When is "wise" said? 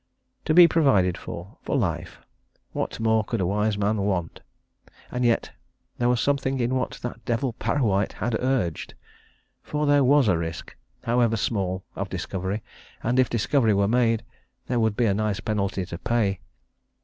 3.45-3.77